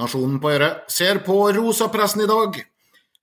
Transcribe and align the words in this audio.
Nasjonen 0.00 0.38
på 0.40 0.52
øret 0.54 0.86
ser 0.88 1.20
på 1.26 1.36
rosapressen 1.52 2.24
i 2.24 2.30
dag. 2.30 2.56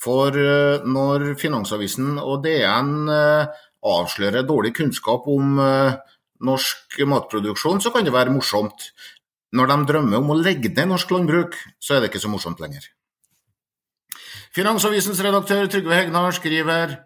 For 0.00 0.36
eh, 0.38 0.86
når 0.86 1.34
Finansavisen 1.40 2.14
og 2.22 2.44
DN 2.44 3.10
eh, 3.12 3.58
avslører 3.90 4.46
dårlig 4.48 4.72
kunnskap 4.78 5.26
om 5.28 5.58
eh, 5.60 5.98
norsk 6.46 7.00
matproduksjon, 7.10 7.82
så 7.82 7.92
kan 7.92 8.06
det 8.06 8.14
være 8.14 8.32
morsomt. 8.32 8.90
Når 9.52 9.66
de 9.66 9.78
drømmer 9.90 10.22
om 10.22 10.32
å 10.32 10.38
legge 10.38 10.70
ned 10.70 10.92
norsk 10.92 11.10
landbruk, 11.12 11.58
så 11.82 11.96
er 11.96 12.04
det 12.04 12.12
ikke 12.12 12.22
så 12.22 12.32
morsomt 12.32 12.62
lenger. 12.62 12.86
Finansavisens 14.54 15.20
redaktør 15.26 15.68
Trygve 15.70 15.98
Hegnar 15.98 16.34
skriver 16.34 16.96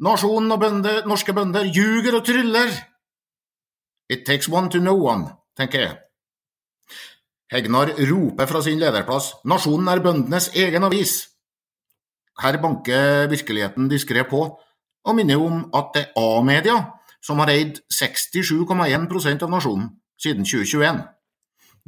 Nasjonen 0.00 0.52
og 0.54 0.62
bønder, 0.62 1.02
norske 1.08 1.34
bønder 1.36 1.68
ljuger 1.68 2.16
og 2.16 2.24
tryller. 2.24 2.72
It 4.10 4.24
takes 4.26 4.48
one 4.48 4.72
to 4.72 4.80
know 4.80 4.96
one, 4.96 5.28
tenker 5.60 5.84
jeg. 5.84 5.98
Hegnar 7.50 7.90
roper 8.10 8.46
fra 8.46 8.62
sin 8.62 8.78
lederplass 8.78 9.32
Nasjonen 9.44 9.88
er 9.90 10.02
bøndenes 10.04 10.50
egen 10.54 10.86
avis. 10.86 11.14
Her 12.40 12.60
banker 12.62 13.26
virkeligheten 13.30 13.88
diskré 13.90 14.22
på, 14.30 14.44
og 15.04 15.16
minner 15.16 15.42
om 15.42 15.64
at 15.74 15.90
det 15.94 16.04
er 16.06 16.28
A-media 16.38 16.76
som 17.24 17.40
har 17.42 17.50
eid 17.52 17.80
67,1% 17.92 19.42
av 19.42 19.50
Nasjonen 19.50 19.88
siden 20.20 20.46
2021. 20.46 21.02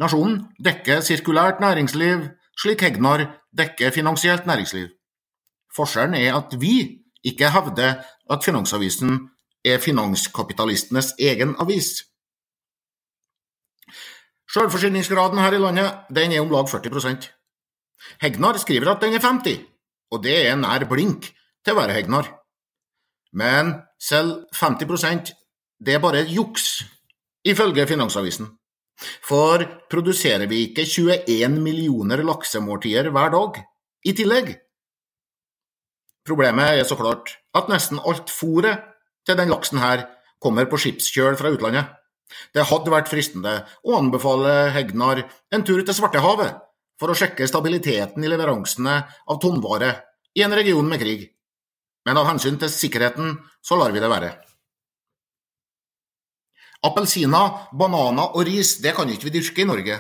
Nasjonen 0.03 0.41
dekker 0.65 1.01
sirkulært 1.05 1.61
næringsliv, 1.63 2.27
slik 2.59 2.83
Hegnar 2.83 3.29
dekker 3.57 3.95
finansielt 3.95 4.47
næringsliv. 4.47 4.89
Forskjellen 5.77 6.19
er 6.19 6.37
at 6.37 6.57
vi 6.61 7.05
ikke 7.25 7.51
hevder 7.55 8.03
at 8.31 8.45
Finansavisen 8.45 9.29
er 9.65 9.79
finanskapitalistenes 9.79 11.15
egen 11.21 11.55
avis. 11.61 12.03
Selvforsyningsgraden 14.53 15.41
her 15.41 15.57
i 15.57 15.61
landet 15.61 16.09
den 16.13 16.33
er 16.33 16.43
om 16.45 16.51
lag 16.53 16.69
40% 16.69 17.29
Hegnar 18.21 18.59
skriver 18.61 18.93
at 18.93 19.05
den 19.05 19.15
er 19.17 19.23
50 19.25 19.63
og 20.13 20.21
det 20.25 20.35
er 20.47 20.59
nær 20.61 20.85
blink 20.91 21.31
til 21.65 21.75
å 21.75 21.79
være 21.79 21.97
Hegnar. 21.97 22.29
Men 23.33 23.73
selv 24.01 24.45
50% 24.59 25.33
det 25.83 25.97
er 25.97 26.03
bare 26.03 26.27
juks, 26.29 26.83
ifølge 27.49 27.89
Finansavisen. 27.89 28.51
For 29.27 29.65
produserer 29.91 30.47
vi 30.51 30.67
ikke 30.69 30.85
21 30.87 31.57
millioner 31.65 32.23
laksemåltider 32.27 33.09
hver 33.11 33.33
dag 33.35 33.63
i 34.07 34.15
tillegg? 34.15 34.53
Problemet 36.29 36.83
er 36.83 36.87
så 36.87 36.99
klart 36.99 37.33
at 37.57 37.73
nesten 37.73 37.99
alt 37.99 38.31
fôret 38.31 38.85
til 39.27 39.39
den 39.39 39.51
laksen 39.51 39.81
her 39.83 40.05
kommer 40.43 40.69
på 40.71 40.79
skipskjøl 40.79 41.39
fra 41.41 41.51
utlandet. 41.55 41.89
Det 42.55 42.67
hadde 42.69 42.93
vært 42.93 43.11
fristende 43.11 43.55
å 43.87 43.97
anbefale 43.99 44.71
Hegnar 44.75 45.25
en 45.53 45.65
tur 45.67 45.83
til 45.83 45.97
Svartehavet 45.97 46.61
for 47.01 47.13
å 47.13 47.19
sjekke 47.19 47.49
stabiliteten 47.51 48.23
i 48.23 48.31
leveransene 48.31 49.01
av 49.03 49.41
tomvare 49.43 49.93
i 50.39 50.45
en 50.47 50.55
region 50.55 50.87
med 50.89 51.03
krig, 51.03 51.27
men 52.07 52.19
av 52.19 52.29
hensyn 52.31 52.59
til 52.61 52.71
sikkerheten 52.73 53.37
så 53.65 53.79
lar 53.81 53.95
vi 53.95 54.03
det 54.03 54.11
være. 54.13 54.31
Appelsiner, 56.83 57.69
bananer 57.79 58.35
og 58.35 58.47
ris 58.49 58.77
det 58.83 58.95
kan 58.97 59.11
ikke 59.11 59.29
vi 59.29 59.37
dyrke 59.37 59.63
i 59.63 59.69
Norge, 59.69 59.99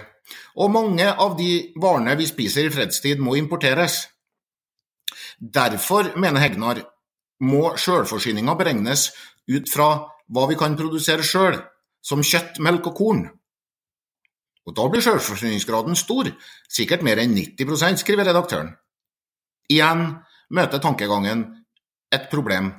og 0.58 0.72
mange 0.74 1.06
av 1.06 1.36
de 1.38 1.74
varene 1.80 2.16
vi 2.18 2.26
spiser 2.26 2.66
i 2.66 2.72
fredstid 2.74 3.22
må 3.22 3.36
importeres. 3.38 4.06
Derfor, 5.38 6.12
mener 6.18 6.42
Hegnar, 6.42 6.82
må 7.42 7.74
sjølforsyninga 7.78 8.54
beregnes 8.58 9.10
ut 9.50 9.70
fra 9.70 9.88
hva 10.32 10.46
vi 10.50 10.58
kan 10.58 10.76
produsere 10.78 11.26
sjøl, 11.26 11.58
som 12.02 12.22
kjøtt, 12.26 12.58
melk 12.62 12.90
og 12.90 12.98
korn. 12.98 13.22
Og 14.66 14.76
da 14.76 14.86
blir 14.90 15.02
selvforsyningsgraden 15.02 15.96
stor, 15.98 16.28
sikkert 16.70 17.02
mer 17.06 17.18
enn 17.22 17.34
90% 17.34 18.02
skriver 18.02 18.28
redaktøren. 18.30 18.70
Igjen 19.70 20.04
møter 20.54 20.82
tankegangen 20.82 21.46
et 22.12 22.28
problem. 22.30 22.70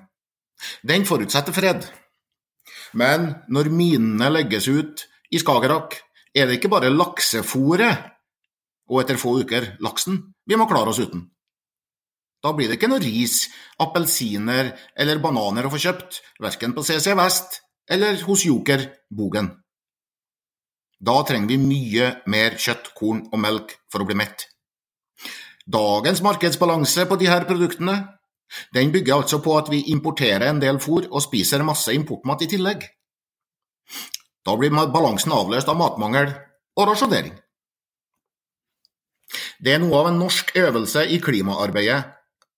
Den 0.85 1.07
forutsetter 1.07 1.55
fred. 1.55 1.87
Men 2.93 3.33
når 3.51 3.71
minene 3.73 4.29
legges 4.31 4.69
ut 4.69 5.05
i 5.33 5.41
Skagerrak, 5.41 5.97
er 6.33 6.47
det 6.47 6.59
ikke 6.59 6.71
bare 6.71 6.93
laksefòret 6.93 8.09
og 8.91 9.01
etter 9.01 9.19
få 9.19 9.37
uker 9.41 9.73
laksen 9.83 10.19
vi 10.49 10.57
må 10.59 10.67
klare 10.69 10.91
oss 10.93 11.01
uten. 11.01 11.27
Da 12.43 12.51
blir 12.51 12.67
det 12.67 12.75
ikke 12.77 12.89
noe 12.91 13.01
ris, 13.01 13.47
appelsiner 13.79 14.73
eller 14.99 15.21
bananer 15.23 15.65
å 15.65 15.71
få 15.71 15.79
kjøpt, 15.79 16.19
verken 16.43 16.75
på 16.75 16.83
CC 16.83 17.13
Vest 17.15 17.62
eller 17.89 18.21
hos 18.27 18.45
Joker 18.45 18.85
Bogen. 19.09 19.51
Da 21.03 21.19
trenger 21.27 21.51
vi 21.51 21.59
mye 21.59 22.09
mer 22.31 22.55
kjøtt, 22.55 22.93
korn 22.95 23.25
og 23.31 23.39
melk 23.43 23.75
for 23.91 24.03
å 24.03 24.07
bli 24.07 24.15
mett. 24.15 24.47
Dagens 25.67 26.21
markedsbalanse 26.23 27.05
på 27.07 27.17
disse 27.19 27.39
produktene 27.47 27.97
den 28.75 28.91
bygger 28.93 29.21
altså 29.21 29.39
på 29.43 29.55
at 29.57 29.71
vi 29.71 29.81
importerer 29.91 30.49
en 30.49 30.61
del 30.61 30.79
fôr 30.83 31.07
og 31.09 31.23
spiser 31.25 31.63
masse 31.65 31.93
importmat 31.95 32.43
i 32.45 32.49
tillegg. 32.51 32.83
Da 34.43 34.55
blir 34.59 34.71
balansen 34.71 35.33
avløst 35.33 35.71
av 35.71 35.79
matmangel 35.79 36.33
og 36.77 36.89
rasjonering. 36.89 37.33
Det 39.63 39.73
er 39.73 39.81
noe 39.81 40.01
av 40.01 40.11
en 40.11 40.19
norsk 40.19 40.51
øvelse 40.59 41.05
i 41.09 41.19
klimaarbeidet 41.23 41.99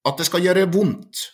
at 0.05 0.19
det 0.19 0.27
skal 0.27 0.43
gjøre 0.43 0.67
vondt. 0.73 1.29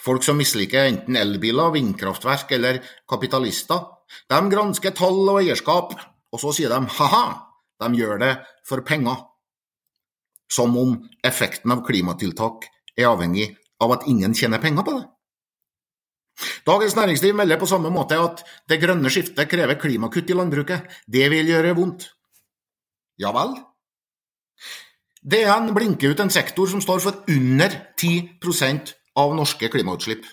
Folk 0.00 0.24
som 0.26 0.38
misliker 0.40 0.88
enten 0.88 1.18
elbiler, 1.18 1.70
vindkraftverk 1.74 2.52
eller 2.56 2.80
kapitalister, 3.08 3.86
de 4.30 4.40
gransker 4.50 4.94
tall 4.96 5.22
og 5.28 5.40
eierskap, 5.42 5.94
og 6.30 6.42
så 6.42 6.52
sier 6.56 6.72
de 6.72 6.80
ha-ha, 6.98 7.24
de 7.80 8.00
gjør 8.00 8.20
det 8.22 8.32
for 8.66 8.82
penger. 8.86 9.22
Som 10.50 10.74
om 10.78 10.96
effekten 11.26 11.70
av 11.70 11.84
klimatiltak 11.86 12.66
er 12.98 13.10
avhengig 13.12 13.52
av 13.80 13.94
at 13.94 14.06
ingen 14.10 14.34
tjener 14.34 14.62
penger 14.62 14.86
på 14.86 14.98
det. 14.98 15.06
Dagens 16.66 16.96
Næringsliv 16.96 17.34
melder 17.36 17.60
på 17.60 17.68
samme 17.68 17.90
måte 17.92 18.18
at 18.20 18.42
det 18.68 18.80
grønne 18.82 19.10
skiftet 19.12 19.48
krever 19.50 19.78
klimakutt 19.80 20.30
i 20.30 20.36
landbruket. 20.36 20.86
Det 21.06 21.28
vil 21.32 21.48
gjøre 21.52 21.74
vondt. 21.76 22.08
Ja 23.20 23.32
vel? 23.36 23.54
DN 25.20 25.74
blinker 25.76 26.14
ut 26.14 26.22
en 26.24 26.32
sektor 26.32 26.68
som 26.70 26.80
står 26.80 27.02
for 27.04 27.24
under 27.28 27.74
10 28.00 28.40
av 29.20 29.36
norske 29.36 29.70
klimautslipp, 29.72 30.24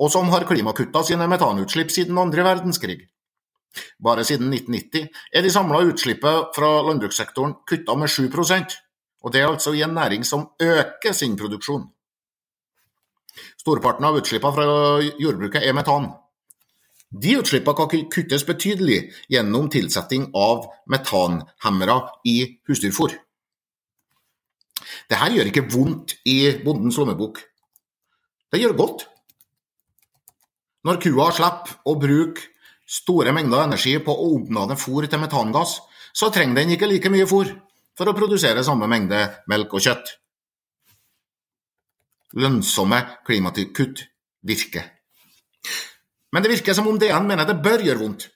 og 0.00 0.10
som 0.12 0.32
har 0.32 0.48
klimakutta 0.48 1.04
sine 1.04 1.28
metanutslipp 1.30 1.92
siden 1.92 2.18
andre 2.18 2.46
verdenskrig. 2.46 2.98
Bare 4.02 4.24
siden 4.24 4.48
1990 4.50 5.08
er 5.36 5.44
de 5.44 5.52
samla 5.52 5.84
utslippet 5.90 6.54
fra 6.56 6.70
landbrukssektoren 6.88 7.58
kutta 7.68 7.96
med 8.00 8.10
7% 8.10 8.78
og 9.22 9.34
det 9.34 9.42
er 9.42 9.50
altså 9.50 9.74
i 9.74 9.82
en 9.82 9.94
næring 9.94 10.24
som 10.26 10.48
øker 10.62 11.12
sin 11.12 11.36
produksjon. 11.36 11.88
Storparten 13.58 14.06
av 14.06 14.18
utslippene 14.18 14.54
fra 14.54 14.66
jordbruket 15.20 15.66
er 15.66 15.74
metan. 15.76 16.10
De 17.10 17.38
utslippene 17.40 17.76
kan 17.76 18.10
kuttes 18.12 18.44
betydelig 18.46 19.00
gjennom 19.32 19.70
tilsetting 19.72 20.28
av 20.36 20.68
metanhemmere 20.90 22.00
i 22.24 22.38
husdyrfôr. 22.68 23.16
Dette 25.10 25.30
gjør 25.34 25.50
ikke 25.50 25.68
vondt 25.72 26.18
i 26.28 26.38
bondens 26.64 26.98
lommebok. 27.00 27.40
Det 28.52 28.60
gjør 28.62 28.76
godt. 28.78 29.04
Når 30.88 31.00
kua 31.02 31.28
slipper 31.34 31.74
å 31.88 31.96
bruke 32.00 32.46
store 32.88 33.34
mengder 33.36 33.66
energi 33.66 33.96
på 34.00 34.14
å 34.14 34.30
omdanne 34.36 34.78
fôr 34.80 35.08
til 35.10 35.20
metangass, 35.20 35.76
så 36.16 36.30
trenger 36.32 36.62
den 36.62 36.76
ikke 36.76 36.88
like 36.88 37.12
mye 37.12 37.26
fôr 37.28 37.50
for 37.98 38.08
å 38.08 38.16
produsere 38.16 38.64
samme 38.64 38.88
mengde 38.90 39.20
melk 39.50 39.74
og 39.74 39.84
kjøtt. 39.84 40.14
Lønnsomme 42.38 43.02
klimakutt 43.26 44.06
virker. 44.46 44.86
Men 46.32 46.44
det 46.44 46.52
virker 46.52 46.76
som 46.76 46.88
om 46.88 46.98
DN 47.00 47.28
mener 47.28 47.48
det 47.48 47.60
bør 47.64 47.84
gjøre 47.84 48.02
vondt. 48.04 48.28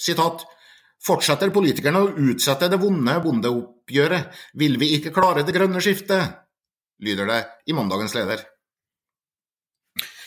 Sitat 0.00 0.46
Fortsetter 1.02 1.50
politikerne 1.50 1.98
å 1.98 2.10
utsette 2.30 2.68
det 2.70 2.78
vonde 2.78 3.16
bondeoppgjøret, 3.24 4.28
vil 4.54 4.76
vi 4.78 4.92
ikke 4.94 5.10
klare 5.10 5.42
det 5.42 5.54
grønne 5.56 5.82
skiftet, 5.82 6.36
lyder 7.02 7.26
det 7.26 7.38
i 7.66 7.74
mandagens 7.74 8.14
leder. 8.14 8.44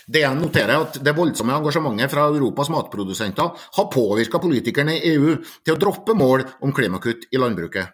DN 0.05 0.37
noterer 0.37 0.83
at 0.83 0.99
det 1.01 1.15
voldsomme 1.17 1.55
engasjementet 1.55 2.11
fra 2.13 2.27
Europas 2.29 2.69
matprodusenter 2.69 3.67
har 3.77 3.91
påvirka 3.93 4.41
politikerne 4.41 4.99
i 4.99 5.15
EU 5.15 5.35
til 5.41 5.73
å 5.73 5.79
droppe 5.81 6.13
mål 6.17 6.45
om 6.65 6.73
klimakutt 6.75 7.25
i 7.33 7.41
landbruket. 7.41 7.89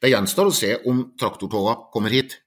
Det 0.00 0.12
gjenstår 0.12 0.50
å 0.50 0.54
se 0.54 0.70
om 0.86 1.02
traktortogene 1.18 1.90
kommer 1.94 2.14
hit. 2.14 2.38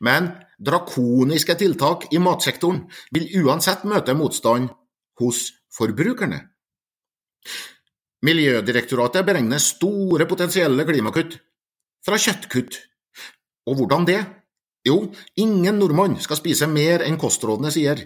Men 0.00 0.30
drakoniske 0.62 1.56
tiltak 1.58 2.06
i 2.14 2.20
matsektoren 2.22 2.84
vil 3.12 3.28
uansett 3.42 3.84
møte 3.84 4.14
motstand 4.16 4.70
hos 5.20 5.50
forbrukerne. 5.74 6.38
Miljødirektoratet 8.22 9.26
beregner 9.26 9.60
store 9.60 10.28
potensielle 10.30 10.86
klimakutt 10.86 11.40
fra 12.06 12.18
kjøttkutt. 12.22 12.78
Og 13.68 13.78
hvordan 13.78 14.06
det? 14.06 14.20
Jo, 14.86 15.12
ingen 15.38 15.78
nordmann 15.78 16.16
skal 16.22 16.40
spise 16.40 16.66
mer 16.66 17.04
enn 17.06 17.18
kostrådene 17.20 17.70
sier. 17.70 18.00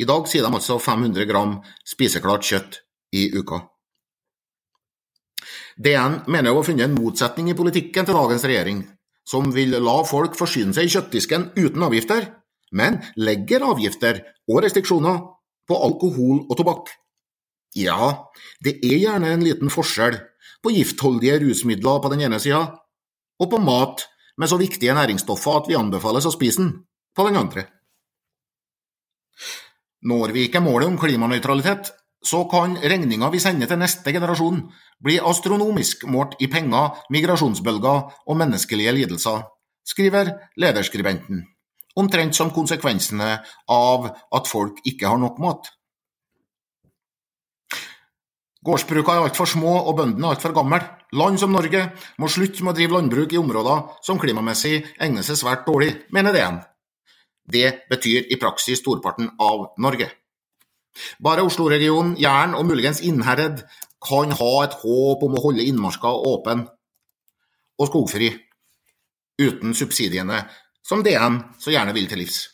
I 0.00 0.06
dag 0.08 0.26
sier 0.30 0.46
de 0.46 0.56
altså 0.56 0.78
500 0.80 1.28
gram 1.28 1.58
spiseklart 1.86 2.46
kjøtt 2.48 2.80
i 3.14 3.28
uka. 3.36 3.60
DN 5.76 6.22
mener 6.30 6.52
å 6.54 6.60
ha 6.60 6.66
funnet 6.66 6.88
en 6.88 6.96
motsetning 6.96 7.50
i 7.50 7.58
politikken 7.58 8.06
til 8.06 8.16
dagens 8.16 8.46
regjering, 8.46 8.80
som 9.28 9.50
vil 9.52 9.76
la 9.82 9.96
folk 10.08 10.36
forsyne 10.38 10.74
seg 10.74 10.88
i 10.88 10.94
kjøttdisken 10.94 11.50
uten 11.58 11.84
avgifter, 11.84 12.30
men 12.72 13.00
legger 13.20 13.66
avgifter 13.66 14.22
og 14.50 14.62
restriksjoner 14.64 15.20
på 15.68 15.78
alkohol 15.86 16.44
og 16.46 16.56
tobakk. 16.58 16.92
Ja, 17.76 18.30
det 18.62 18.78
er 18.86 18.96
gjerne 19.02 19.34
en 19.34 19.44
liten 19.44 19.72
forskjell 19.72 20.16
på 20.62 20.72
giftholdige 20.74 21.40
rusmidler 21.42 22.00
på 22.00 22.10
den 22.12 22.24
ene 22.24 22.40
sida, 22.40 22.64
og 23.42 23.50
på 23.50 23.60
mat 23.60 24.06
med 24.36 24.50
så 24.50 24.58
viktige 24.60 24.94
næringsstoffer 24.96 25.60
at 25.60 25.68
vi 25.70 25.78
anbefales 25.78 26.26
å 26.26 26.32
spise 26.34 26.62
den, 26.62 26.72
på 27.14 27.26
den 27.28 27.38
andre. 27.38 27.66
Når 30.04 30.34
vi 30.34 30.48
ikke 30.48 30.60
målet 30.60 30.90
om 30.90 30.98
klimanøytralitet, 31.00 31.92
så 32.24 32.44
kan 32.48 32.76
regninga 32.80 33.28
vi 33.32 33.40
sender 33.42 33.68
til 33.68 33.80
neste 33.80 34.12
generasjon 34.12 34.62
bli 35.04 35.18
astronomisk 35.20 36.06
målt 36.08 36.38
i 36.40 36.48
penger, 36.52 37.00
migrasjonsbølger 37.12 38.12
og 38.26 38.38
menneskelige 38.40 38.94
lidelser, 38.96 39.44
skriver 39.84 40.32
lederskribenten, 40.60 41.44
omtrent 42.00 42.36
som 42.36 42.52
konsekvensene 42.54 43.36
av 43.70 44.08
at 44.08 44.48
folk 44.48 44.80
ikke 44.88 45.08
har 45.08 45.20
nok 45.20 45.40
mat. 45.44 45.68
Gårdsbrukene 48.64 49.20
er 49.20 49.26
altfor 49.28 49.48
små 49.48 49.72
og 49.82 49.98
bøndene 49.98 50.30
altfor 50.32 50.54
gamle. 50.56 50.78
Land 51.14 51.36
som 51.40 51.52
Norge 51.52 51.82
må 52.18 52.30
slutte 52.32 52.64
med 52.64 52.72
å 52.72 52.76
drive 52.78 52.96
landbruk 52.96 53.34
i 53.34 53.40
områder 53.40 53.82
som 54.06 54.20
klimamessig 54.20 54.78
egner 55.04 55.26
seg 55.26 55.36
svært 55.38 55.66
dårlig, 55.68 55.90
mener 56.16 56.32
DN. 56.32 56.62
Det 57.44 57.86
betyr 57.90 58.30
i 58.32 58.38
praksis 58.40 58.80
storparten 58.80 59.34
av 59.36 59.74
Norge. 59.84 60.08
Bare 61.20 61.44
Oslo-regionen, 61.44 62.14
Jæren 62.16 62.54
og 62.56 62.64
muligens 62.70 63.02
Innherred 63.04 63.66
kan 64.04 64.32
ha 64.32 64.54
et 64.64 64.78
håp 64.80 65.22
om 65.26 65.36
å 65.36 65.44
holde 65.44 65.66
innmarka 65.66 66.14
åpen 66.32 66.64
og 67.74 67.88
skogfri, 67.90 68.30
uten 69.40 69.74
subsidiene 69.76 70.44
som 70.84 71.02
DN 71.04 71.40
så 71.60 71.74
gjerne 71.74 71.92
vil 71.96 72.08
til 72.08 72.22
livs. 72.22 72.53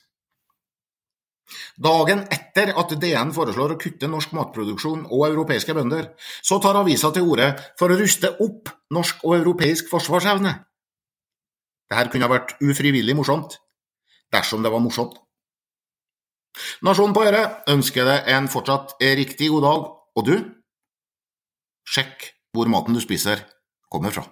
Dagen 1.80 2.22
etter 2.30 2.72
at 2.78 2.92
DN 3.02 3.32
foreslår 3.34 3.74
å 3.74 3.78
kutte 3.80 4.08
norsk 4.10 4.34
matproduksjon 4.36 5.06
og 5.08 5.24
europeiske 5.28 5.74
bønder, 5.76 6.12
så 6.42 6.60
tar 6.62 6.78
avisa 6.78 7.10
til 7.14 7.26
orde 7.26 7.52
for 7.80 7.90
å 7.90 7.98
ruste 7.98 8.32
opp 8.44 8.70
norsk 8.94 9.24
og 9.26 9.36
europeisk 9.40 9.90
forsvarsevne. 9.90 10.54
Dette 11.90 12.12
kunne 12.12 12.28
ha 12.28 12.34
vært 12.36 12.54
ufrivillig 12.62 13.16
morsomt, 13.18 13.58
dersom 14.30 14.62
det 14.62 14.70
var 14.70 14.82
morsomt. 14.84 15.18
Nasjonen 16.86 17.14
på 17.14 17.24
Øre 17.26 17.44
ønsker 17.70 18.06
deg 18.06 18.30
en 18.34 18.50
fortsatt 18.50 18.96
riktig 19.00 19.50
god 19.50 19.66
dag, 19.66 19.88
og 20.18 20.26
du, 20.26 20.36
sjekk 21.86 22.30
hvor 22.54 22.70
maten 22.70 22.94
du 22.94 23.02
spiser 23.02 23.42
kommer 23.90 24.14
fra. 24.14 24.30